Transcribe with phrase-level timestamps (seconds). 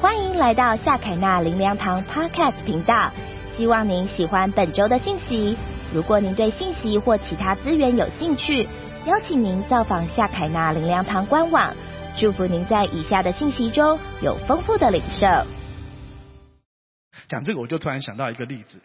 [0.00, 3.10] 欢迎来到夏凯纳林良堂 Podcast 频道，
[3.56, 5.56] 希望您喜欢本周的信息。
[5.92, 8.68] 如果您对信息或其他资源有兴趣，
[9.06, 11.74] 邀请您造访夏凯纳林良堂官网。
[12.16, 15.26] 祝福您在以下的信息中有丰富的领受。
[17.28, 18.78] 讲这个，我就突然想到一个例子，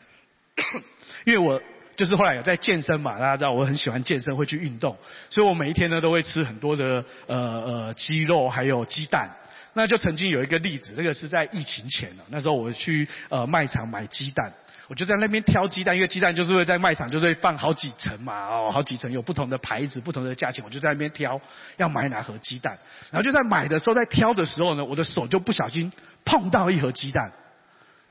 [1.26, 1.62] 因为我
[1.96, 4.98] 就是后来有在健身嘛，大家知道我很喜欢健身，会去运动，
[5.30, 9.30] 所以我每一天呢都会吃很多的呃呃鸡肉还有鸡蛋。
[9.74, 12.24] 那就曾经有一个例子，这个是在疫情前了。
[12.30, 14.54] 那时候我去呃卖场买鸡蛋，
[14.88, 21.42] 我就在那边挑鸡蛋，因为鸡蛋就是会在卖场就是会放好几层嘛，哦，好几层有不同的牌子、不同的价钱，我就在那边挑
[21.78, 22.78] 要买哪盒鸡蛋。
[23.10, 25.92] 然后就在买的时候，在挑的时候呢，我的手就不小心
[26.24, 27.32] 碰到一盒鸡蛋，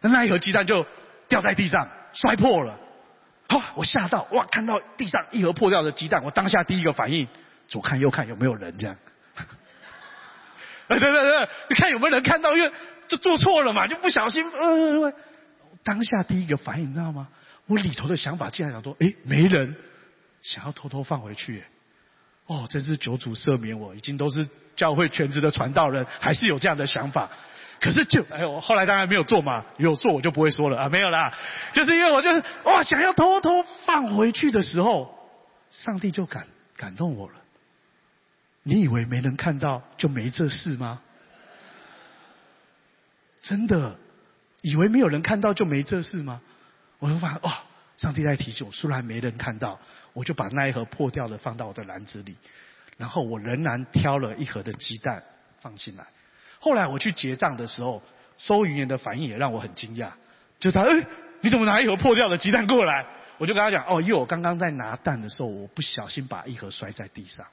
[0.01, 0.84] 那那一盒鸡蛋就
[1.29, 2.76] 掉在地上，摔破了。
[3.48, 7.29] 好，我吓到，哇，看到地上一盒破掉的鸡蛋，我当下第一个反应，
[7.68, 8.96] 左看右看有没有人这样。
[10.88, 12.56] 对对对，你看有没有人看到？
[12.56, 12.70] 因为
[13.09, 14.50] 就做错了嘛，就不小心。
[14.50, 15.12] 呃，
[15.84, 17.29] 当下第一个反应你知道吗？
[17.66, 19.76] 我里头的想法竟然想说：哎，没人，
[20.42, 21.62] 想要偷偷放回去。
[22.46, 27.30] 哦，真是九主赦免我，已经都是教会全职的传道人，还是有这样的想法。
[27.80, 31.32] 可是就哎呦，后来当然没有做嘛，有做我就不会说了啊，没有啦。
[31.73, 35.16] 就是因为我就是哇，想要偷偷放回去的时候，
[35.70, 37.35] 上帝就感感动我了。
[38.63, 41.01] 你以为没人看到就没这事吗？
[43.43, 43.96] 真的，
[44.60, 46.41] 以为没有人看到就没这事吗？
[46.99, 47.63] 我就发现，哇！
[47.99, 49.79] 上帝在提醒我，虽然没人看到，
[50.13, 52.37] 我就把那一盒破掉的放到我的篮子里，
[52.96, 55.23] 然后我仍然挑了一盒的鸡蛋
[55.60, 56.07] 放进来。
[56.59, 58.02] 后来我去结账的时候，
[58.38, 60.10] 收银员的反应也让我很惊讶，
[60.59, 61.07] 就他，哎，
[61.43, 63.07] 你怎么拿一盒破掉的鸡蛋过来？
[63.38, 67.44] 我就跟他讲，哦，因为我刚刚在拿蛋的时候，我不小心把一盒摔在地上。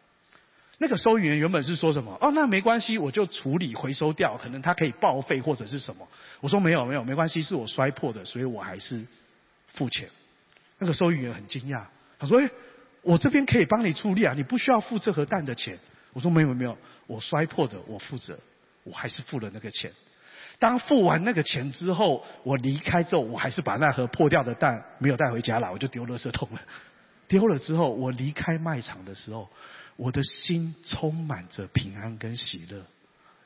[0.82, 2.18] 那个收银员原本是说什么？
[2.22, 6.08] 哦，那没关系，我就处理回收掉，可能他可以报废或者是什么。
[6.40, 9.06] 我说没有没有，没关系，是我摔破的，所以我还是
[9.68, 10.10] 付钱。
[10.78, 11.84] 那个收银员很惊讶，
[12.18, 12.50] 他说：“哎，
[13.02, 15.78] 我这边可以帮你处理啊，你不需要付这盒蛋的钱。”
[16.14, 18.40] 我说：“没有没有，我摔破的，我负责，
[18.86, 19.92] 我还是付了那个钱。”
[20.60, 26.62] 当付完那个钱之后，我离开之后，我还是把那盒破掉的蛋没有带回家了，我就丢垃圾桶了。
[27.28, 29.50] 丢了之后，我离开卖场的时候。
[30.00, 32.86] 我的心充满着平安跟喜乐，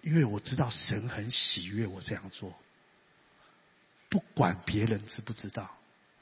[0.03, 2.53] 因为我知道神很喜悦我这样做。
[4.08, 5.75] 不管别人知不知道，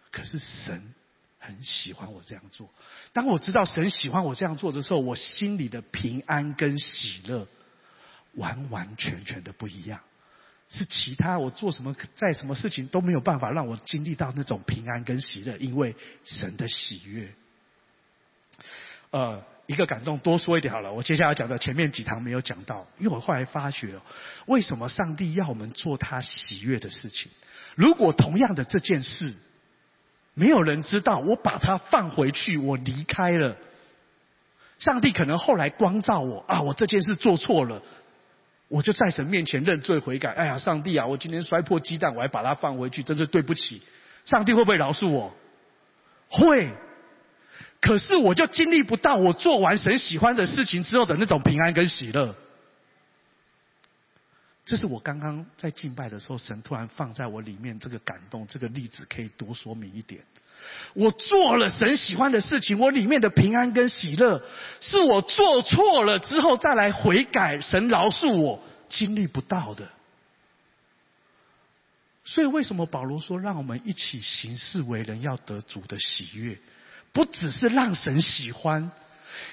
[0.09, 0.93] 可是神
[1.37, 2.69] 很喜欢我这样做。
[3.11, 7.45] 当我知道神喜欢我这样做的时候，我心里的平安跟喜乐
[8.35, 9.99] 完完全全的不一样。
[10.69, 17.33] 是其他我做什么，在什么事情都没有办法让我经历到那种平安跟喜乐，因为神的喜悦。
[19.09, 19.43] 呃。
[19.67, 20.91] 一个感动，多说一点好了。
[20.91, 23.95] 我接下来讲的前面几堂没有讲到，因为我后来发觉，
[24.47, 27.31] 为什么上帝要我们做他喜悦的事情？
[27.75, 29.33] 如果同样的这件事，
[30.33, 33.55] 没有人知道，我把它放回去，我离开了，
[34.77, 37.81] 上帝可能后来光照我啊，我这件事做错了，
[38.67, 40.31] 我就在神面前认罪悔改。
[40.31, 43.81] 哎呀，上帝啊，我今天摔破鸡蛋，我还把它放回去，真是对不起。
[44.25, 45.33] 上帝会不会饶恕我？
[46.27, 46.69] 会。
[47.81, 52.35] 可是我就经历不到我做完神喜欢的事情之后的那种平安跟喜乐。
[54.63, 60.21] 这是我刚刚在敬拜的时候，神突然放在我里面这个感动，这个例子可以多说明一点。
[60.93, 64.41] 我做了神喜欢的事情，我里面的平安跟喜乐，
[64.79, 69.89] 是我做错了之后再来悔改，神饶恕我经历不到的。
[72.23, 76.55] 所以为什么保罗说，让我们一起行事为人，要得主的喜悦？
[77.13, 78.91] 不只是让神喜欢，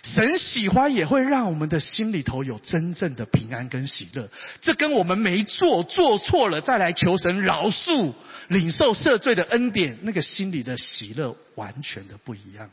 [0.02, 4.28] 神喜欢也会让我们的心里头有真正的平安跟喜乐。
[4.60, 8.14] 这跟我们没做做错了再来求神饶恕、
[8.48, 12.70] 领受赦罪的恩典，那个心里的喜乐完全的不一样。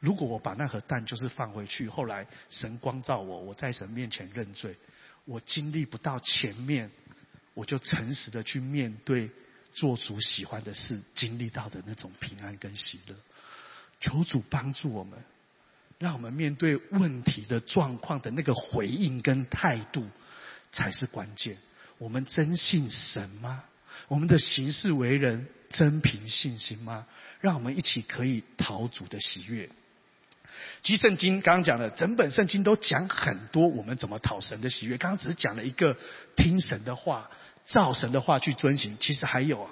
[0.00, 4.76] 如果我把那盒蛋就是放回去，后来神光照我，我在神面前认罪，
[5.24, 6.90] 我经历不到前面，
[7.54, 9.30] 我就诚实的去面对
[9.72, 13.14] 做主喜欢的事，经历到的那种平安跟喜乐。
[14.00, 15.18] 求主帮助我们，
[15.98, 20.06] 让我们面对问题的状况的那个回应跟态度
[20.72, 21.56] 才是关键。
[21.98, 23.64] 我们真信神吗？
[24.08, 27.06] 我们的行事为人真凭信心吗？
[27.40, 29.68] 让我们一起可以讨主的喜悦。
[30.82, 34.98] 其实圣经刚刚讲了整本圣经都讲很多我们怎么讨神的喜悦。
[34.98, 35.96] 刚刚只是讲了一个
[36.36, 37.30] 听神的话、
[37.66, 39.68] 照神的话去遵行，其实还有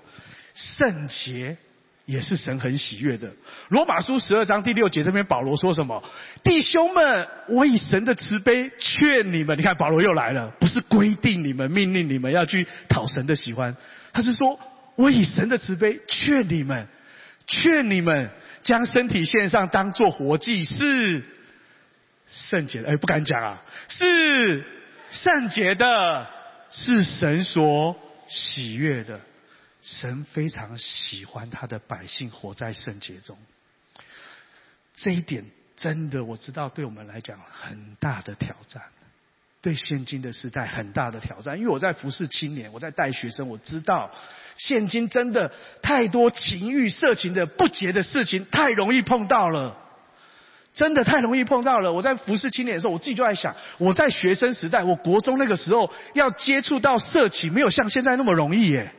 [0.55, 1.59] 圣洁。
[2.06, 3.30] 也是神很喜悦的。
[3.68, 6.02] 罗马书十二章第六节这边保罗说什么？
[6.42, 9.58] 弟兄们，我以神的慈悲劝你们。
[9.58, 13.74] 你看保罗又来了，不是规定你们、命令你们要去讨神的喜欢，
[14.12, 14.60] 他是说
[14.96, 16.86] 我以神的慈悲劝你们，
[17.46, 18.30] 劝你们
[18.62, 21.22] 将身体献上，当做活祭，是
[22.28, 22.90] 圣洁的。
[22.90, 24.64] 哎，不敢讲啊，是
[25.08, 26.26] 圣洁的，
[26.70, 27.96] 是神所
[28.28, 29.18] 喜悦的。
[29.84, 33.36] 神非常喜欢他的百姓活在圣洁中，
[34.96, 35.44] 这一点
[35.76, 38.82] 真的我知道，对我们来讲很大的挑战，
[39.60, 41.58] 对现今的时代很大的挑战。
[41.58, 44.10] 因为我在服侍青年，我在带学生，我知道
[44.56, 45.52] 现今真的
[45.82, 49.76] 太多情欲、色情的不洁的事情，太容易碰到了，
[50.75, 51.92] 真的太容易碰到了。
[51.92, 58.94] 我在服侍青年的时候，我自己就在想，我在学生时代，我国中那个时候要接触到色情，没有像现在那么容易耶。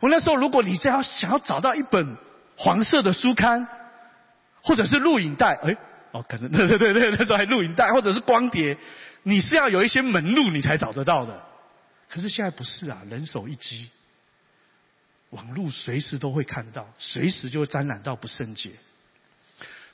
[0.00, 2.16] 我那时候，如果你只要想要找到一本
[2.56, 3.66] 黄色的书刊，
[4.62, 5.76] 或者是录影带，哎，
[6.12, 8.78] 哦，可能对对对对，那时候还录影带，或者是光碟，
[9.22, 11.42] 你是要有一些门路你才找得到的。
[12.08, 13.90] 可是现在不是啊，人手一机，
[15.30, 18.70] 网络随时都会看到，随时就会沾染到不圣洁。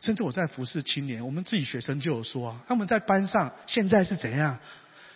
[0.00, 4.58] 甚至我在服侍青年，我们自己学生就有说啊，他们在班上现在是怎样？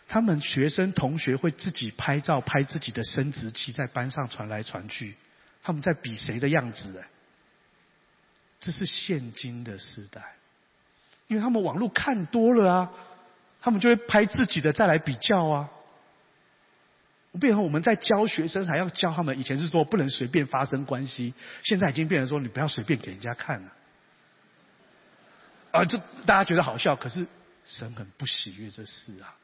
[0.09, 5.15] 他们学生同学会自己拍照，拍自己的生殖器，在班上传来传去。
[5.63, 6.99] 他们在比谁的样子？
[6.99, 7.07] 哎，
[8.59, 10.35] 这是现今的时代，
[11.27, 12.91] 因为他们网络看多了啊，
[13.61, 15.69] 他们就会拍自己的再来比较啊。
[17.39, 19.39] 变成我们在教学生，还要教他们。
[19.39, 23.73] 以前是说不能随便发生关系，现在已经变成说你不要随便给人家看了。
[25.71, 27.27] 啊，这大家觉得好笑，可是
[27.67, 29.37] 神很不喜悦这事啊。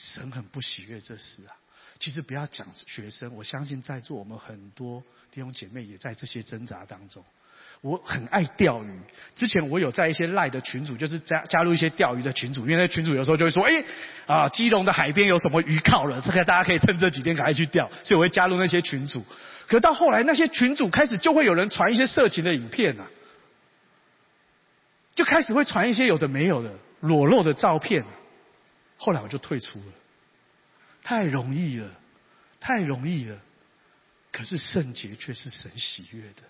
[0.00, 1.52] 神很不喜悦这事啊！
[1.98, 7.22] 其实不要讲学生，我相信在座我们很多弟兄姐妹也在这些挣扎当中。
[7.82, 9.00] 我很爱钓鱼，
[9.34, 13.84] 之前我有在一些赖的群组，就是加加入一些钓鱼的群组，因为那群组有时候就会说：“哎，
[14.26, 19.24] 啊，基隆的海边有什么鱼靠了，这个大家可以趁这几天赶快去钓。”所以我会加入那些群组。
[19.66, 23.06] 可到后来，那些群组开始就会有人传一些色情的影片啊，
[25.14, 28.04] 就开始会传一些有的没有的裸露的照片。
[29.02, 29.92] 后来我就退出了，
[31.02, 31.90] 太容易了，
[32.60, 33.40] 太容易了。
[34.30, 36.42] 可是圣洁却是神喜悦的。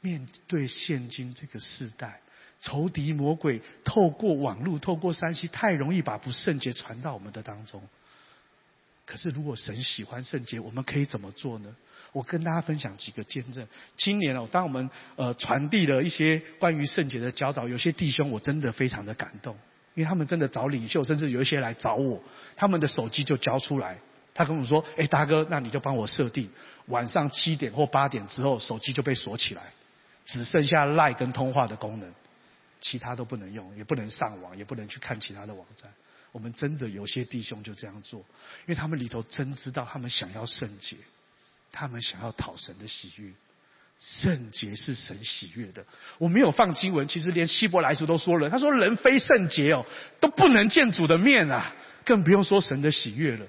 [0.00, 2.22] 面对现今这个时代，
[2.62, 7.86] 仇敌魔鬼透过网络、透过山西，太容易把不圣洁传到我们的当中。
[9.04, 11.76] 可是如果神喜欢圣洁，我们可以怎么做呢？
[12.12, 13.68] 我跟大家分享几个见证。
[13.98, 19.58] 今年哦，当我们呃传递了一些关于圣洁的教导，有些弟兄我真的非常的感动。
[19.94, 22.22] 因为他们真的找领袖，甚至有一些来找我，
[22.56, 23.98] 他们的手机就交出来。
[24.34, 26.48] 他跟我说：“哎，大哥，那你就帮我设定，
[26.86, 29.62] 晚上七点或八点之后，手机就被锁起来，
[30.24, 32.10] 只剩下赖跟通话的功能，
[32.80, 35.92] 其他都不能用，也不能上网，也不能去看其他的网站。”
[36.32, 40.96] 我们真的有些弟兄就这样做，因为他们里头真知道，他们想要圣洁，
[41.70, 43.30] 他们想要讨神的喜悦。
[44.04, 45.84] 圣洁是神喜悦的。
[46.18, 48.50] 我没有放经文，其实连希伯来书都说了。
[48.50, 49.86] 他说：“人非圣洁哦，
[50.18, 51.72] 都不能见主的面啊，
[52.04, 53.46] 更不用说神的喜悦了。”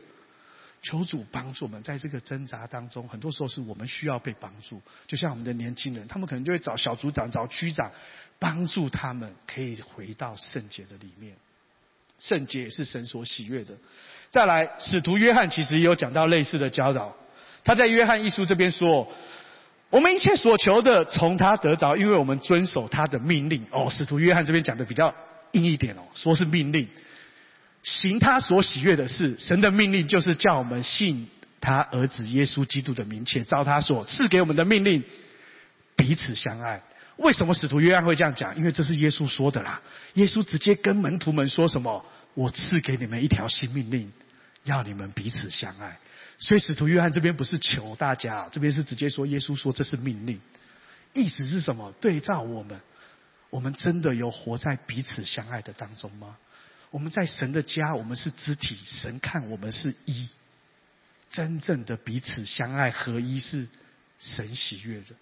[0.83, 4.79] 求主帮助我们，在这个挣扎当中，很多时候是我们需要被帮助。
[5.07, 7.91] 就像我们的年轻人，他们可能就会找小组长、找区长，
[8.37, 11.35] 帮助他们可以回到圣洁的里面。
[12.19, 13.73] 圣洁是神所喜悦的。
[14.29, 17.15] 再来，使徒约翰其实也有讲到类似的教导。
[17.63, 19.11] 他在约翰一书这边说。
[19.93, 23.63] 我们一切所求的，从他得着，因为我们遵守他的命令。
[23.69, 25.13] 哦，使徒约翰这边讲的比较
[25.51, 26.87] 硬一点哦，说是命令，
[27.83, 29.35] 行他所喜悦的事。
[29.37, 31.27] 神的命令就是叫我们信
[31.61, 35.03] 他儿子耶稣基督的名，且照他所赐给我们的命令，
[35.95, 36.81] 彼此相爱。
[37.17, 38.57] 为什么使徒约翰会这样讲？
[38.57, 39.79] 因为这是耶稣说的啦。
[40.15, 42.03] 耶稣直接跟门徒们说什么？
[42.33, 44.11] 我赐给你们一条新命令，
[44.63, 45.99] 要你们彼此相爱。
[46.43, 50.41] 所以使徒约翰这边不是求大家，这边是直接说耶稣说这是命令，
[51.13, 51.93] 意思是什么？
[52.01, 52.81] 对照我们，
[53.49, 56.35] 我们真的有活在彼此相爱的当中吗？
[56.91, 60.27] 我们在神的家，我们是肢体，神看我们是一，
[61.31, 63.69] 真正的彼此相爱合一，是
[64.19, 65.15] 神喜悦的。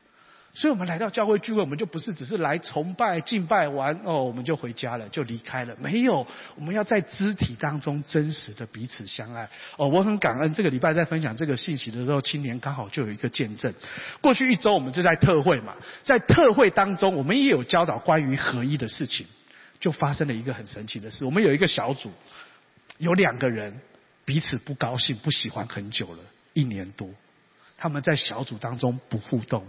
[0.54, 5.74] 所以我们来到教会聚会，我们就不是只是来崇拜、敬拜完哦，我们就回家了，就离开了。
[5.80, 9.50] 没有，我们要在肢体当中真实的彼此相爱。
[9.78, 13.74] 哦，我很感恩这个礼拜在分享这个信息的时候，青年刚好就有一个见证。
[14.20, 19.26] 过去一周我们就在特会嘛，在特会当中，我们也有教导关于合一的事情，
[19.80, 21.24] 就发生了一个很神奇的事。
[21.24, 22.12] 我们有一个小组，
[22.98, 23.80] 有两个人
[24.26, 26.20] 彼此不高兴、不喜欢很久了，
[26.52, 27.08] 一年多，
[27.78, 29.66] 他们在小组当中不互动。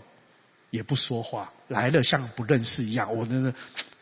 [0.73, 3.15] 也不说话，来了像不认识一样。
[3.15, 3.53] 我真是，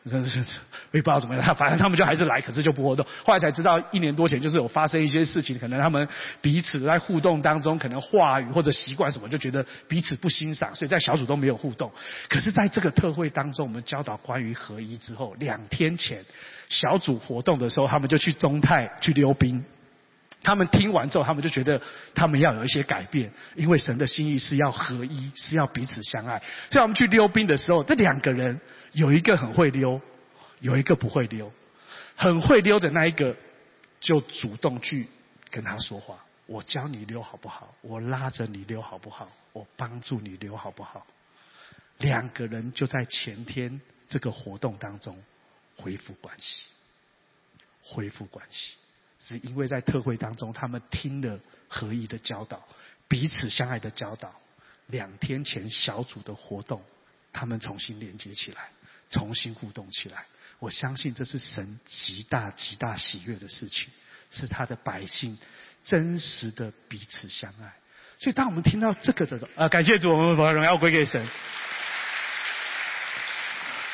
[0.08, 0.60] 真是，
[0.92, 1.54] 我也不知道怎么样。
[1.56, 3.04] 反正他们就还是来，可是就不活动。
[3.24, 6.06] 后来才知道，一年多前就是有发生一些事情，可能他们
[6.40, 11.90] 彼此在互动当中，可能话语或者习惯什么，就觉得彼此不欣赏，所以在小组都没有互动。
[12.28, 16.24] 可是在这个特会当中，我们教导关于合一之后，两天前
[16.68, 19.64] 小组活动的时候，他们就去中泰去溜冰。
[20.42, 21.80] 他们听完之后，他们就觉得
[22.14, 26.42] 他们要有一些改变，因为神的心意是要合一，是要彼此相爱。
[26.70, 28.60] 所以我们去溜冰的时候，这两个人
[28.92, 30.00] 有一个很会溜，
[30.60, 31.52] 有一个不会溜。
[32.16, 33.34] 很会溜的那一个
[33.98, 35.08] 就主动去
[35.50, 37.74] 跟他说话：“我教你溜好不好？
[37.80, 39.26] 我拉着你溜好不好？
[39.54, 41.06] 我帮助你溜好不好？”
[41.98, 45.16] 两个人就在前天这个活动当中
[45.76, 46.64] 恢复关系，
[47.82, 48.74] 恢复关系。
[49.26, 52.62] 是因为在特会当中，他们听了合一的教导，
[53.08, 54.32] 彼此相爱的教导。
[54.86, 56.82] 两天前小组的活动，
[57.32, 58.70] 他们重新连接起来，
[59.08, 60.24] 重新互动起来。
[60.58, 63.88] 我相信这是神极大极大喜悦的事情，
[64.30, 65.38] 是他的百姓
[65.84, 67.72] 真实的彼此相爱。
[68.18, 71.24] 所以当我们听到这个的时候，啊，感谢主，我们把荣耀归给神。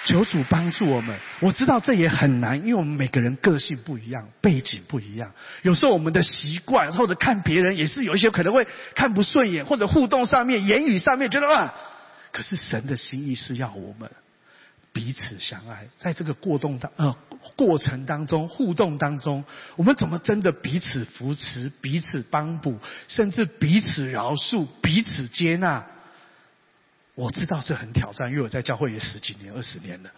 [0.07, 1.19] 求主帮助我们。
[1.41, 5.33] 我知道这也很难，因为我们每个人个性不一样，背景不一样。
[5.63, 11.75] 有时候我们的习惯或者看别人，也是有一些可能会看不顺眼，或者互动上面、言语上面觉得啊。
[12.33, 14.11] 可是神的心意是要我们
[14.93, 17.17] 彼此相爱，在这个过动当呃
[17.57, 19.45] 过程当中、互动当中，
[19.77, 25.85] 我们怎么真的彼此扶持、彼此帮补，甚至彼此饶恕、彼此接纳？
[27.17, 30.11] 我知道这很挑战，因为我在教会也十几年、二十年了。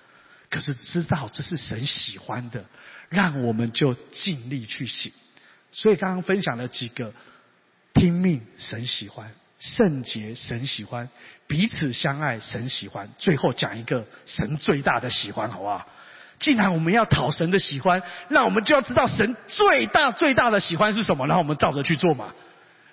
[0.51, 2.65] 可是知道这是神喜欢的，
[3.09, 5.13] 让我们就尽力去行。
[5.71, 7.13] 所以刚刚分享了几个
[7.95, 9.29] 听命，神喜欢；
[9.61, 11.07] 圣洁，神喜欢；
[11.47, 13.09] 彼此相爱，神喜欢。
[13.19, 15.87] 最后讲一个神最大的喜欢，好不好？
[16.41, 22.35] 既然我们要讨神的喜欢，那我们就要知道神最大最大的喜欢是什么，然后我们照着去做嘛。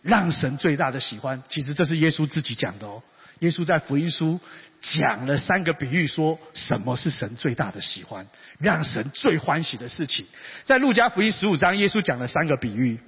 [0.01, 3.01] 让神最大的喜欢，其实这是耶稣自己讲的哦。
[3.39, 4.39] 耶稣在福音书
[4.81, 8.25] 讲了三个比喻，说什么是神最大的喜欢，
[8.59, 10.25] 让神最欢喜的事情。
[10.65, 12.99] 在路加福音十五章，耶稣讲了三个比喻。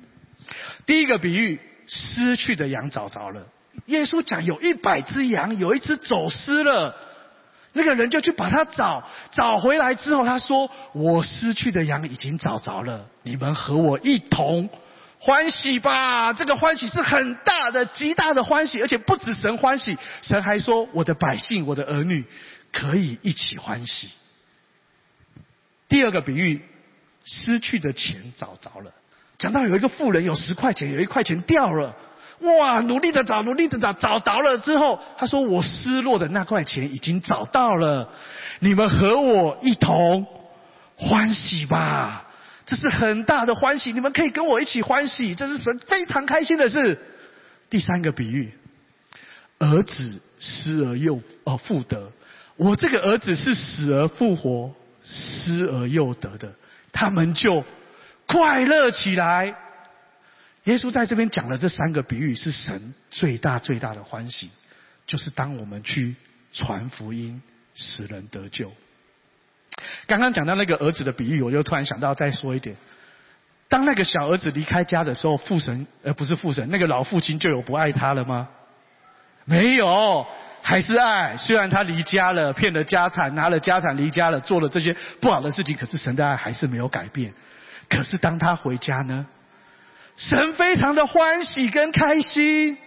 [0.86, 3.48] 第一个比喻，失去的羊找着了。
[3.86, 6.96] 耶稣讲有一百只羊，有一只走失了，
[7.74, 14.70] 那个人就去把它找，找回来之后，他说：“我失去的羊已经找着了，你们和我一同。”
[15.20, 22.24] 欢喜吧，这个欢喜是很大的、极大的欢喜，而且不止神欢喜，神还说我的百姓、我的儿女
[22.72, 24.10] 可以一起欢喜。
[25.90, 26.62] 第二个比喻，
[27.26, 28.92] 失去的钱找着了。
[29.40, 31.96] 讲到有一个富人有十块钱，有一块钱掉了，
[32.42, 38.08] 哇，努力的找，努力的找，找着了之后，他说我失落的那块钱已经找到了，
[38.60, 40.28] 你们和我一同
[40.96, 42.27] 欢喜吧。
[42.68, 47.00] 这是很大的欢喜，你们可以跟我一起欢喜，这是神非常开心的事。
[47.70, 48.54] 第三个比喻，
[49.58, 52.12] 儿子失而又呃复得，
[52.58, 56.54] 我这个儿子是死而复活，失而又得的，
[56.92, 57.64] 他们就
[58.26, 59.56] 快乐起来。
[60.66, 64.50] 耶稣在这边讲的这三个比喻，是神最大最大的欢喜，
[65.06, 66.16] 就是当我们去
[66.52, 67.42] 传福音，
[67.74, 68.74] 使人得救。
[70.06, 72.76] 刚刚讲到那个儿子的比喻，我就突然想到再说一点。
[73.70, 78.48] 当那个小儿子离开家的时候，父神呃不是父神，那个老父亲就有不爱他了吗？
[79.46, 80.26] 没有，
[80.62, 81.36] 还是爱。
[81.38, 87.34] 虽然他离家了，骗了家产，拿了家产离家了，做了这些不好的事情，可是神的爱还是没有改变。
[87.90, 89.26] 可是当他回家呢，
[90.16, 92.78] 神非常的欢喜跟开心。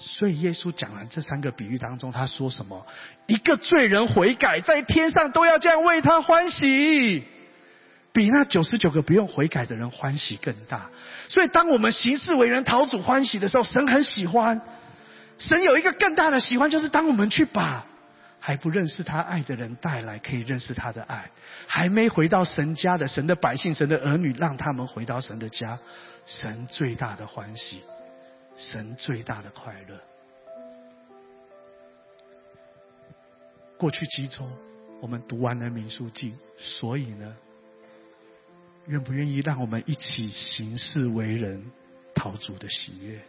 [0.00, 2.86] 所以耶稣讲完这三个比喻当中，他说什么？
[3.26, 7.24] 一个罪人悔改，在天上都要这样为他欢喜，
[8.12, 10.88] 比那九十九个不用悔改的人欢喜更大。
[11.28, 14.60] 所以当我们行事为人讨主欢喜的时候，神很喜欢。
[15.38, 17.84] 神有一个更大的喜欢，就是当我们去把
[18.38, 21.24] 还不认识他爱的人带来，可以认识他的爱；
[21.66, 25.76] 还没回到神家的神的百姓、神的儿女，让他们回到神的家，
[26.24, 27.82] 神最大的欢喜。
[28.58, 29.98] 神最大的快乐。
[33.78, 34.44] 过去几周，
[35.00, 37.36] 我们读完了民数记，所以呢，
[38.86, 41.70] 愿不愿意让我们一起行事为人，
[42.12, 43.20] 讨主的喜悦？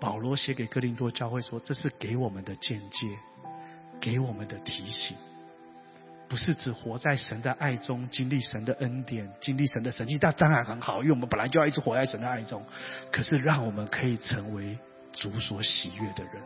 [0.00, 3.18] 保罗写给哥林多教会说，这是给我们的见解，
[4.00, 5.16] 给我们的提醒。
[6.34, 12.60] 不是只活在神的爱中，经历神的恩典，经历神的神迹，那当然很好，因为我们本来就要一直活在神的爱中。
[13.12, 14.76] 可是，让我们可以成为
[15.12, 16.42] 主所喜悦的人，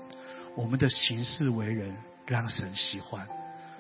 [0.55, 3.27] 我们的行事为人让神喜欢，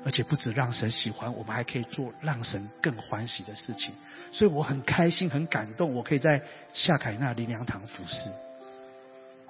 [0.02, 3.92] 而且不止让神喜欢，我们还可以做让神更欢喜的事情。
[4.32, 6.40] 所以我很开心、很感动，我可以在
[6.72, 8.30] 夏凯纳林良堂服侍。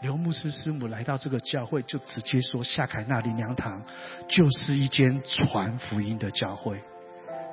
[0.01, 3.83] 刘牧师师母来到这个教会，就直接说夏凯纳林良堂
[4.29, 6.81] 就是一间传福音的教会。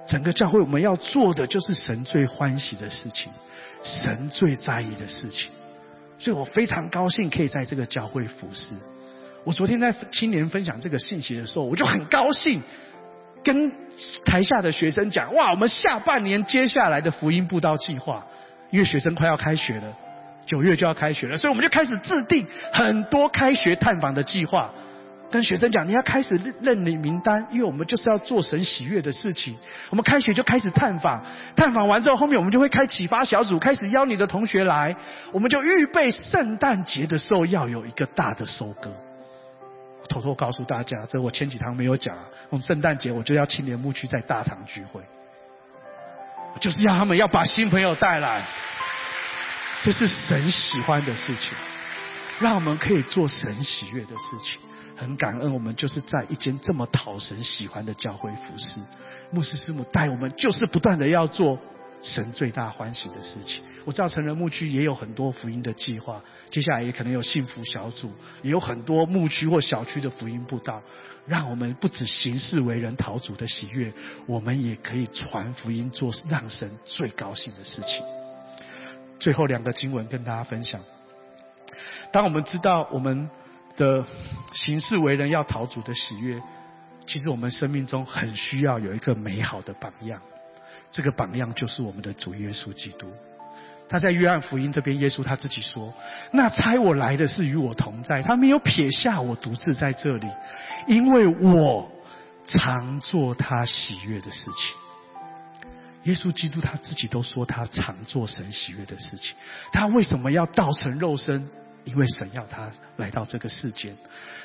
[0.07, 3.31] 整个教会我们要做的就是神最欢喜的事情，
[3.81, 5.49] 神最在意的事情。
[6.19, 8.75] 所以我非常高兴可以在这个教会服侍。
[9.43, 12.61] 我昨天在青年分享这个信息的时候，我就很高兴，
[13.43, 13.71] 跟
[14.23, 18.23] 台下的学生讲：哇，我们下半年接下来的福音布道计划，
[18.69, 19.97] 因为学生快要开学了，
[20.45, 24.71] 九月就要开学了，所以我们就开始制定很多开学探访的计划。
[25.31, 29.57] 跟学生讲，你要开始认领名单，因为我们就是要做神喜悦的事情。
[29.89, 31.25] 我们开学就开始探访，
[31.55, 34.95] 探访完之后，后面我们就会开启发小组，开始邀你的同学来。
[35.33, 38.91] 我们就预备圣诞节的时候要有一个大的收割。
[40.07, 42.15] 偷偷告诉大家，这我前几堂没有讲。
[42.51, 45.01] 我们圣诞节我就要青年牧区在大堂聚会，
[46.61, 48.45] 就是要他们要把新朋友带来，
[49.86, 51.56] 这是神喜欢的事情，
[52.39, 54.60] 让我们可以做神喜悦的事情。
[54.96, 58.80] 很感恩，我们就是在一间这么讨神喜欢的教会服侍，
[59.30, 61.60] 牧师师母带我们，就是不断的要做
[62.01, 63.62] 神最大欢喜的事情。
[63.84, 68.12] 我知道成人牧区也有很多福音的计划，接下来也可能有幸福小组，
[68.42, 70.82] 也有很多牧区或小区的福音布道，
[71.27, 73.94] 让我们不止行事为人讨主的喜悦，
[74.25, 78.04] 我们也可以传福音，做让神最高兴的事情。
[79.19, 80.81] 最后两个经文跟大家分享，
[82.12, 83.29] 当我们知道我们。
[83.77, 84.05] 的
[84.53, 86.41] 行事为人要讨主的喜悦，
[87.05, 90.22] 其实我们生命中很需要有一个美好的榜样。
[90.93, 93.12] 这个榜样就是我们的主耶稣基督。
[93.89, 95.93] 他在约翰福音这边，耶稣他自己说
[96.31, 100.27] ：“那差我来的是与我同在，他没有撇下我独自在这里，
[100.88, 101.91] 因为我
[102.48, 104.77] 常做他喜悦的事情。”
[106.05, 109.35] 耶稣基督他自己都说他常做神喜悦的事情。
[109.71, 111.47] 他为什么要道成肉身？
[111.83, 113.95] 因为神要他来到这个世间，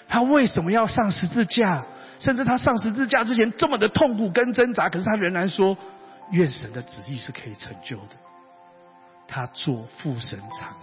[0.06, 1.82] 他为什么要上十字架？
[2.18, 5.74] 甚至他上十字架之前这么的痛苦跟挣扎，可是他仍然说：
[6.32, 8.16] 愿神的旨意是可以成就的。
[9.26, 10.76] 他做父神常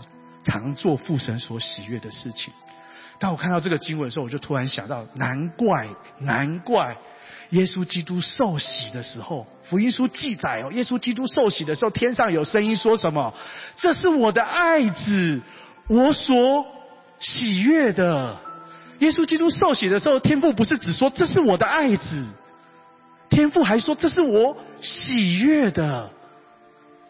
[0.43, 2.51] 常做父神所喜悦的事情。
[3.19, 5.87] 当我看到这个经文的时候，我就突然想到：难怪，
[6.19, 6.97] 难怪
[7.49, 13.33] 耶稣基督受洗的时候，福音书记载哦，耶稣基督受洗的时候，天上有声音说什么？
[13.77, 15.41] 这是我的爱子。
[15.89, 16.65] 我所
[17.17, 18.37] 喜悦的，
[18.99, 22.25] 耶稣基督受洗的时候，天父不是只说这是我的爱子，
[23.29, 26.09] 天父还说这是我喜悦的。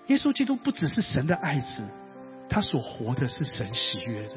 [0.06, 1.82] 耶稣基督不只是神的爱子，
[2.48, 4.36] 他所活的是神喜悦的，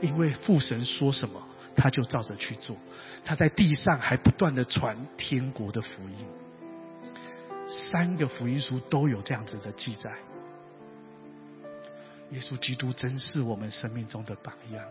[0.00, 1.40] 因为父神说什么，
[1.76, 2.76] 他就照着去做。
[3.24, 6.26] 他在地上还不断的传天国的福音，
[7.90, 10.12] 三个福音书都有这样子的记载。
[12.30, 14.84] 耶稣基督真是我们生命中的榜样。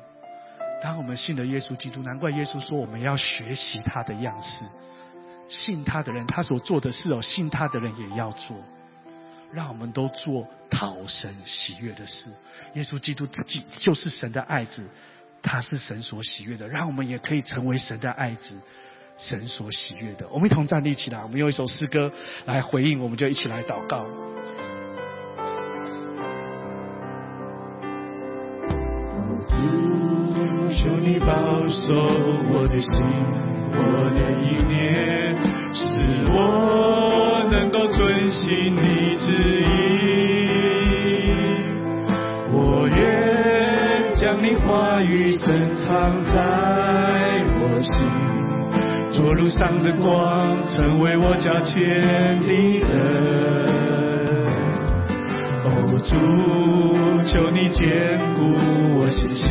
[0.82, 4.66] 当我们信了耶稣基督，难怪耶稣说我们要学习他的样式。
[5.48, 8.56] 信他的人，他所做的事哦，信他的人也要做。
[9.52, 12.30] 让我们都做讨神喜悦的事。
[12.74, 14.84] 耶稣基督自己就是神的爱子，
[15.42, 16.68] 他是神所喜悦的。
[16.68, 18.56] 让我们也可以成为神的爱子，
[19.18, 20.28] 神所喜悦的。
[20.30, 22.12] 我们一同站立起来，我们用一首诗歌
[22.46, 24.06] 来回应，我们就一起来祷告。
[30.70, 31.82] 求你保守
[32.54, 32.92] 我的心，
[33.74, 35.36] 我的意念，
[35.78, 35.84] 使
[36.32, 39.66] 我能够遵行你旨意。
[42.52, 42.98] 我愿
[44.16, 45.86] 将你话语深藏
[46.24, 46.34] 在
[47.60, 47.94] 我心，
[49.12, 51.78] 做路上的光，成为我脚前
[52.48, 52.98] 的灯。
[56.04, 56.14] 主，
[57.26, 58.40] 求你坚固
[58.96, 59.48] 我信心，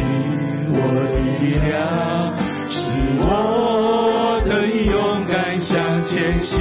[0.71, 0.79] 我
[1.13, 2.33] 的力量，
[2.69, 2.79] 使
[3.19, 4.95] 我得以勇
[5.27, 5.36] 敢
[6.07, 6.57] 前行。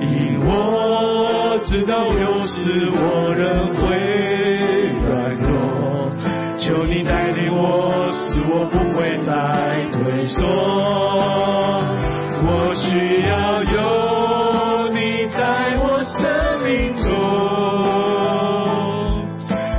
[0.00, 3.82] 因我知道有时我仍会
[5.02, 5.08] 软
[5.40, 5.48] 弱，
[6.58, 9.30] 求你带领我，使我不会再
[9.92, 10.36] 退缩。
[12.44, 12.86] 我需
[13.28, 13.76] 要有
[14.92, 15.40] 你在
[15.82, 15.88] 我。
[16.08, 16.24] 生
[16.64, 17.06] 命中，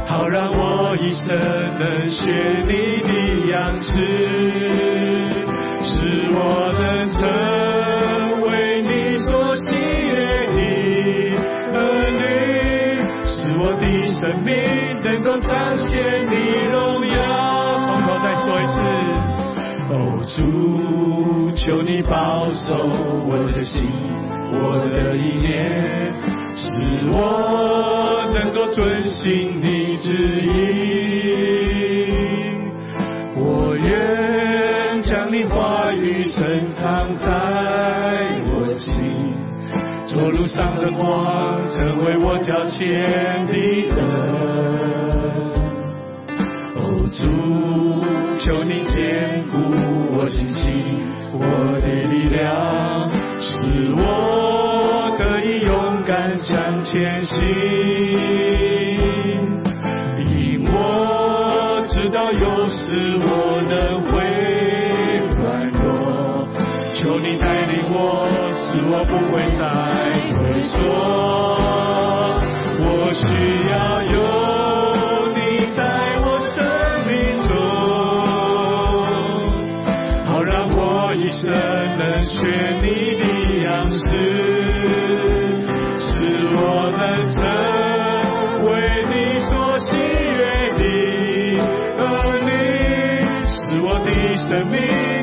[0.06, 1.28] 好让，我一，生
[1.80, 2.22] 能学
[2.68, 2.72] 你
[3.02, 3.10] 的
[3.52, 3.94] 样式，
[5.92, 5.96] 是
[6.32, 6.38] 我
[6.78, 6.86] 能
[7.18, 7.18] 成
[8.46, 8.48] 为
[8.84, 9.66] 你所喜
[10.08, 10.14] 悦
[10.54, 10.62] 的
[11.74, 11.78] 儿
[12.14, 12.22] 女，
[13.26, 14.54] 是我的生命
[15.04, 15.90] 能够彰显
[16.30, 16.34] 你
[16.70, 17.18] 荣耀。
[17.82, 18.78] 从头再说一次，
[19.90, 19.94] 哦
[20.28, 20.38] 主，
[21.56, 22.68] 求你保守
[23.28, 23.90] 我的心，
[24.54, 26.14] 我的意念，
[26.56, 26.70] 使
[27.12, 31.09] 我能够遵行你旨意。
[40.60, 43.54] 上的光，成为我脚前的
[43.96, 43.98] 灯。
[46.76, 46.78] 哦，
[47.14, 47.24] 主，
[48.38, 49.56] 求你坚固
[50.18, 51.00] 我信心，
[51.32, 51.40] 我
[51.80, 53.50] 的力量，使
[53.96, 55.72] 我可以勇
[56.06, 57.38] 敢向前行。
[60.20, 62.82] 因我知道有时
[63.22, 64.12] 我能会
[65.42, 66.50] 软弱，
[66.94, 69.64] 求你带领我，使我不会再
[70.62, 70.78] 说，
[72.80, 73.24] 我需
[73.70, 74.18] 要有
[75.36, 75.40] 你
[75.76, 75.80] 在
[76.24, 76.58] 我生
[77.08, 77.12] 命
[77.48, 77.50] 中，
[80.26, 80.78] 好让我
[81.16, 81.50] 一生
[81.98, 82.38] 能学
[82.82, 83.24] 你的
[83.64, 83.98] 样式，
[85.98, 86.08] 使
[86.56, 86.60] 我
[86.92, 87.38] 能成
[88.66, 88.70] 为
[89.10, 90.42] 你所喜悦
[90.78, 90.82] 的
[92.00, 92.04] 儿
[92.42, 92.50] 女，
[93.48, 94.08] 使我的
[94.48, 94.78] 生命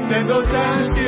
[0.09, 1.06] 能够彰显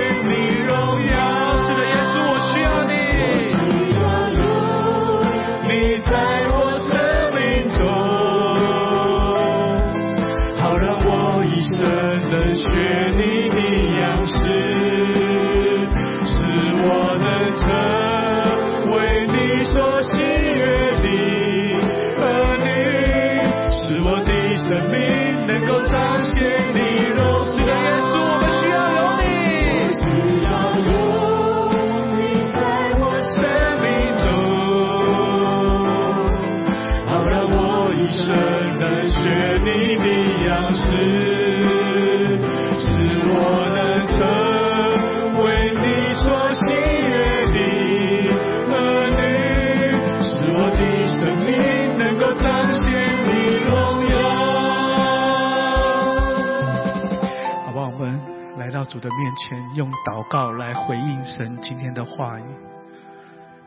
[58.98, 62.42] 主的面前，用祷告来回应神今天的话语。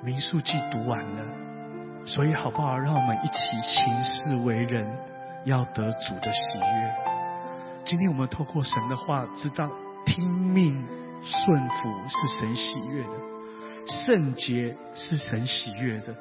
[0.03, 1.23] 民数记读完了，
[2.05, 2.77] 所以好不好？
[2.77, 4.85] 让我们一起行事为人，
[5.45, 6.93] 要得主的喜悦。
[7.85, 9.69] 今天我们透过神的话，知道
[10.05, 10.85] 听命
[11.23, 16.13] 顺服是神喜悦的，圣洁是神喜悦的，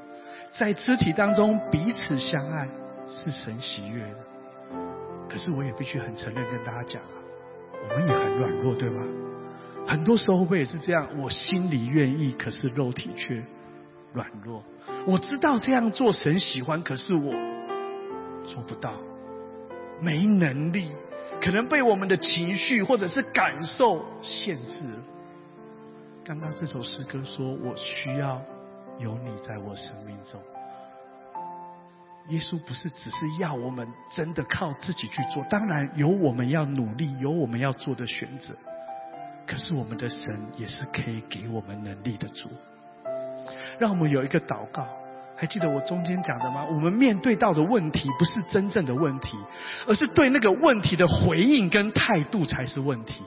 [0.52, 2.68] 在肢体当中彼此相爱
[3.08, 4.18] 是神喜悦的。
[5.28, 7.02] 可是我也必须很承认跟大家讲，
[7.82, 9.02] 我们也很软弱，对吗？
[9.86, 11.08] 很多时候会也是这样？
[11.18, 13.42] 我心里愿意，可是肉体却
[14.12, 14.62] 软弱。
[15.06, 17.32] 我知道这样做神喜欢，可是我
[18.44, 18.92] 做不到，
[20.00, 20.90] 没能力，
[21.40, 25.02] 可能被我们的情绪或者是感受限制了。
[26.24, 28.40] 刚刚这首诗歌说：“我需要
[28.98, 30.38] 有你在我生命中。”
[32.28, 38.54] 耶稣不是只是要我们真的靠自己去做，当然有我们要努力，有我们要做的选择。
[39.46, 40.20] 可是我们的神
[40.56, 42.48] 也是可以给我们能力的主。
[43.80, 44.86] 让我们有一个祷告，
[45.36, 46.64] 还记得我中间讲的吗？
[46.66, 49.36] 我们面对到的问题不是真正的问题，
[49.88, 53.24] 而是对那个问题的回应跟态度才是问题。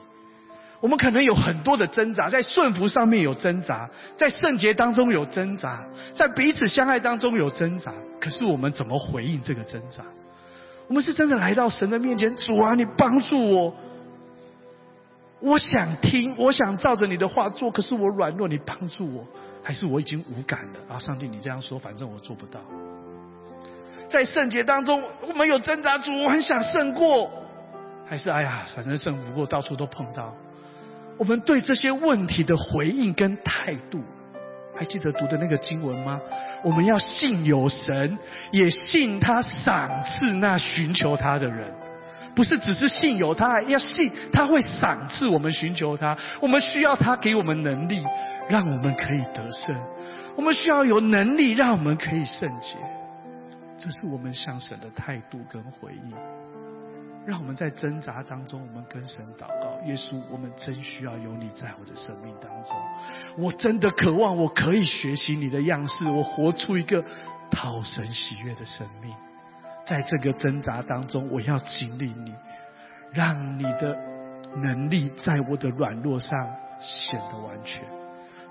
[0.83, 5.81] 我们可能有很多的挣扎，在顺服上面有挣扎，在圣洁当中有挣扎，
[6.13, 7.93] 在彼此相爱当中有挣扎。
[8.19, 10.03] 可是我们怎么回应这个挣扎？
[10.89, 13.73] 我们是真的来到神的面前，主啊，你帮助我。
[15.39, 19.25] 我想听，我想照着你的话做，可是我软弱，你帮助我，
[19.63, 20.99] 还是我已经无感了啊？
[20.99, 22.59] 上帝，你这样说，反正我做不到。
[24.09, 27.31] 在圣洁当中，我们有挣扎，主，我很想胜过，
[28.05, 30.33] 还是哎呀，反正胜不过，到处都碰到。
[31.17, 34.01] 我们对这些问题的回应跟态度，
[34.75, 36.19] 还记得读的那个经文吗？
[36.63, 38.17] 我们要信有神，
[38.51, 41.71] 也信他赏赐那寻求他的人。
[42.35, 46.17] 不是只是信有他，要信他会赏赐我们寻求他。
[46.41, 48.03] 我们需要他给我们能力，
[48.49, 49.75] 让我们可以得胜。
[50.35, 52.75] 我们需要有能力，让我们可以圣洁。
[53.77, 56.13] 这是我们向神的态度跟回应。
[57.25, 62.75] 让我们在挣扎当中，我们跟神祷告：耶稣，我们真需要有你在我的生命当中。
[63.37, 67.03] 我真的渴望我可以学习你的样式，我活出一个
[67.49, 69.13] 讨神喜悦的生命。
[69.85, 72.33] 在这个挣扎当中，我要经历你，
[73.11, 73.97] 让你的
[74.57, 76.37] 能力在我的软弱上
[76.79, 77.81] 显得完全。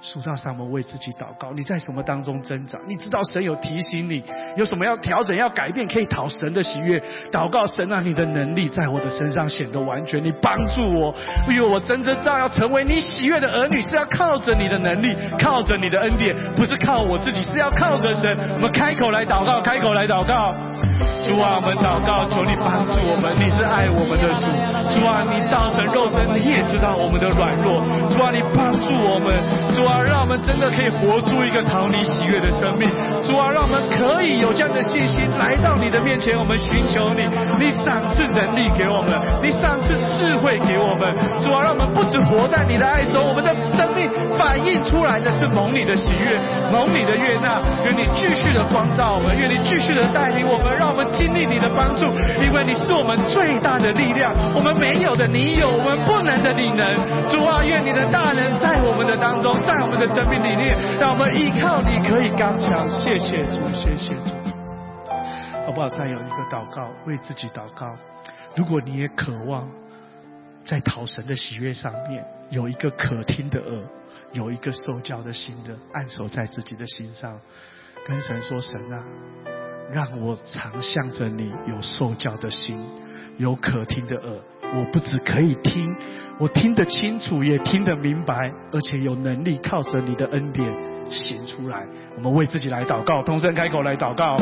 [0.02, 1.52] 数到三，我们为自己祷告。
[1.54, 2.76] 你在什么当中挣扎？
[2.88, 4.20] 你知道神有提醒你，
[4.56, 7.00] 有什么要调整、要改变，可以讨神的喜悦。
[7.30, 10.22] 祷告神啊，你的能力在我的身上显得完全。
[10.22, 11.14] 你帮助我，
[11.48, 18.36] 因为我真正知道要成为你喜悦的儿女，是要靠着你的能力，靠着你的恩典，不是靠我自己，是要靠着神。
[18.54, 20.52] 我们开口来祷告，开口来祷告。
[21.24, 23.34] 主啊，我们祷告，求你帮助我们。
[23.38, 24.50] 你是爱我们的主。
[24.90, 27.78] 主啊，你道成肉身，你也知道我们的软弱。
[28.10, 29.38] 主啊，你帮助我们。
[29.74, 32.88] 主啊，让我们真的可以活出一个讨你喜悦的生命。
[33.22, 37.26] 主啊，让我们可以有这样的信心来到你的面前，我们寻求你。
[37.59, 41.12] 你赏赐能力给我们，你赏赐智慧给我们。
[41.42, 46.38] 主啊，让我们不止活在你的爱中，我们的生命反映出来的是蒙你的喜悦，
[46.70, 47.61] 蒙你的悦纳。
[47.85, 50.72] 愿你继续的光照我们，愿你继续的带领我们。
[50.78, 52.07] 让我们经历你的帮助，
[52.42, 54.33] 因为你是我们最大的力量。
[54.55, 56.87] 我们没有的你有，我们不能的你能。
[57.28, 62.88] 主啊，愿你的大能在我们的当中，站我们的生命里面，让我们依靠你可以刚强。
[62.88, 64.30] 谢谢主，谢谢主。
[65.66, 65.88] 好不好？
[65.88, 67.96] 再有一个祷告，为自己祷告。
[68.54, 69.68] 如果你也渴望
[70.64, 73.84] 在讨神的喜悦上面有一个可听的耳，
[74.30, 77.40] 有一个受教的心的，按守在自己的心上，
[78.06, 79.02] 跟神说：神啊。
[79.90, 82.82] 让我常向着你，有受教的心，
[83.36, 84.40] 有可听的耳。
[84.74, 85.94] 我不只可以听，
[86.38, 90.66] 我听得清楚，也听得明白，而且有能力靠着你的恩典
[91.11, 91.87] 行出来。
[92.16, 94.37] 我们为自己来祷告，同声开口来祷告。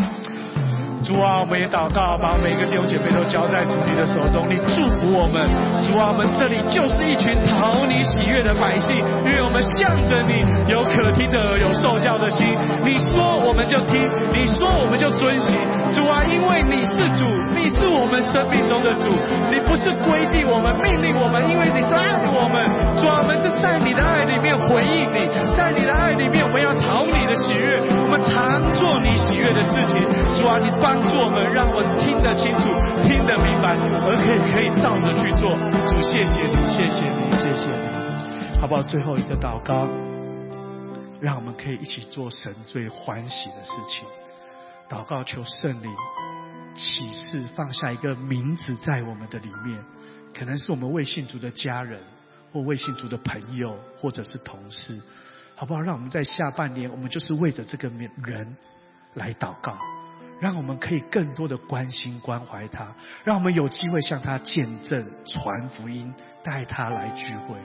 [1.02, 5.48] 主啊，我们也祷告，把每个弟兄姐妹都交在主你的手中，你祝福我们。
[5.80, 12.52] 主啊，我们这里就是一群讨你喜悦的百姓，愿我们向着你，有可听的耳，有受教的心。
[12.84, 13.96] 你说我们就听，
[14.36, 15.56] 你说我们就遵行。
[15.88, 17.24] 主啊，因为你是主，
[17.56, 19.08] 你是我们生命中的主，
[19.48, 22.68] 你不是规定我们、命令我们，因为你是爱我们。
[23.00, 25.24] 主啊，我们是在你的爱里面回应你，
[25.56, 29.96] 在你的爱里面，我们要讨你的喜悦，我们常做你喜悦的事情。
[30.36, 30.89] 主啊，你把。
[30.90, 32.66] 帮助我们，让我听得清楚，
[33.06, 35.54] 听得明白，而可以可以照着去做。
[35.86, 38.82] 主，谢谢你，谢谢你，谢谢你，好不好？
[38.82, 39.86] 最后一个祷告，
[41.20, 44.04] 让我们可以一起做神最欢喜的事情。
[44.88, 45.88] 祷告求圣灵
[46.74, 49.78] 启示放下一个名字在我们的里面，
[50.36, 52.00] 可能是我们未信主的家人，
[52.52, 55.00] 或未信主的朋友，或者是同事，
[55.54, 55.80] 好不好？
[55.80, 57.88] 让我们在下半年，我们就是为着这个
[58.24, 58.56] 人
[59.14, 59.78] 来祷告。
[60.40, 67.56] 让我们可以更多的关心关怀他，让我们有机会向他见证、传福音、带他来聚会，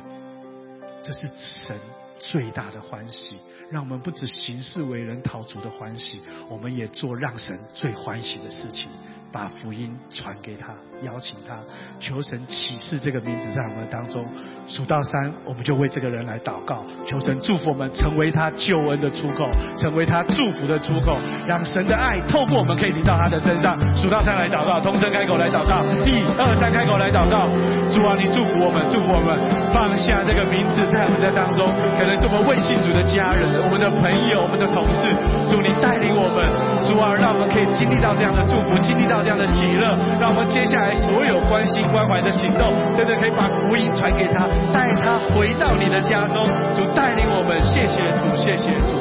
[1.02, 1.80] 这是神
[2.20, 3.38] 最大的欢喜。
[3.72, 8.90] 让我们不止行事为人讨主的欢喜，我们也做让神最欢喜的事情。
[9.36, 10.68] 把福音传给他，
[11.04, 11.60] 邀请他，
[12.00, 14.24] 求神启示这个名字在我们当中。
[14.66, 23.76] 数到三，我们就为这个人来祷告，求神祝福我们，成为他救恩的出口，成为他祝福的出口，让神的爱透过我们可以临到他的身上。
[23.94, 27.52] 数到三来祷告，同声开口来祷告，一二三开口来祷告。
[27.92, 29.36] 主啊，你祝福我们，祝福我们，
[29.74, 31.68] 放下这个名字在我们的当中，
[32.00, 35.12] 可能是我们未信主的家人，我们的朋友，我们的同事。
[35.52, 36.48] 主你带领我们，
[36.86, 39.16] 主啊，让我们可以经历到这样的祝福，经历到。
[39.26, 46.46] 这样的喜乐，让我们接下来所有关心关怀的行动，真的可以把福音传给他，带他回到你的家中。
[46.76, 48.94] 主带领我们，谢谢主，谢谢主。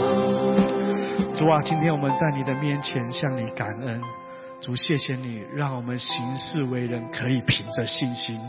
[1.37, 4.01] 主啊，今天我们在你的面前向你感恩。
[4.63, 8.41] 主，谢谢你，让我们行事为人可以凭着信心，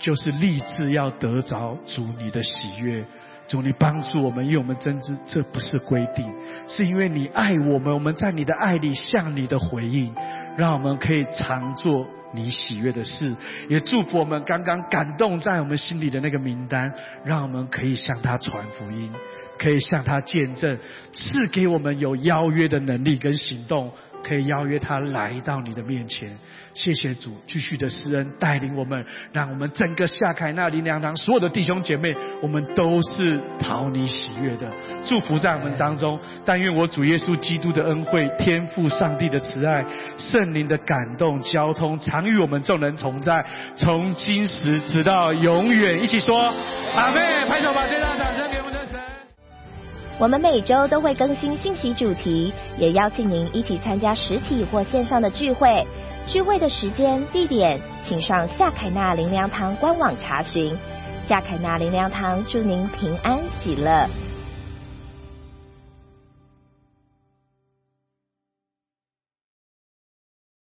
[0.00, 3.04] 就是立志要得着主你的喜悦。
[3.50, 6.32] 主，你帮助我们，因为我们真知这不是规定，
[6.68, 10.14] 是因为你爱我们，我们在你的爱里向你的回应。
[10.56, 13.34] 让我们可以常做你喜悦的事，
[13.68, 16.92] 也祝福我们刚刚感动在我们心里的那个名单，
[17.24, 19.10] 让我们可以向他传福音，
[19.58, 20.76] 可以向他见证，
[21.14, 23.92] 赐给我们有邀约的能力跟行动。
[24.22, 26.36] 可以邀约他来到你的面前，
[26.74, 34.70] 谢谢主，继续的施恩带领我们，让我们整个夏凯纳林良堂所有的弟兄姐妹，我们都是讨你喜悦的，
[35.04, 36.18] 祝福在我们当中。
[36.44, 39.84] 但愿我主耶稣基督的恩惠、天赋上帝的慈爱、
[40.16, 43.44] 圣灵的感动、交通，常与我们众人同在，
[43.76, 46.02] 从今时直到永远。
[46.02, 46.52] 一起说
[46.94, 48.39] 阿妹，拍手吧最大掌声给我们的。
[50.20, 55.82] 我们每周都会更新信息主题，也邀请您一起参加实体或线上的聚会。
[56.26, 60.76] 聚会的时间、地点，请上夏凯纳灵粮堂官网查询。
[61.26, 64.06] 夏凯纳灵粮堂祝您平安喜乐。